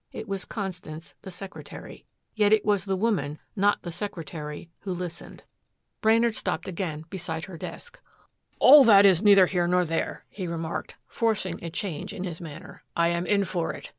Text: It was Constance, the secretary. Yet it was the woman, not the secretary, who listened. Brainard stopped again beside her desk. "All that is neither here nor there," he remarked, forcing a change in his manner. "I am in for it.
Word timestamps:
It 0.11 0.27
was 0.27 0.45
Constance, 0.45 1.13
the 1.21 1.29
secretary. 1.29 2.07
Yet 2.33 2.51
it 2.51 2.65
was 2.65 2.85
the 2.85 2.95
woman, 2.95 3.37
not 3.55 3.83
the 3.83 3.91
secretary, 3.91 4.67
who 4.79 4.91
listened. 4.93 5.43
Brainard 6.01 6.35
stopped 6.35 6.67
again 6.67 7.05
beside 7.11 7.45
her 7.45 7.55
desk. 7.55 7.99
"All 8.57 8.83
that 8.85 9.05
is 9.05 9.21
neither 9.21 9.45
here 9.45 9.67
nor 9.67 9.85
there," 9.85 10.25
he 10.27 10.47
remarked, 10.47 10.97
forcing 11.07 11.63
a 11.63 11.69
change 11.69 12.13
in 12.15 12.23
his 12.23 12.41
manner. 12.41 12.81
"I 12.95 13.09
am 13.09 13.27
in 13.27 13.43
for 13.43 13.71
it. 13.73 13.89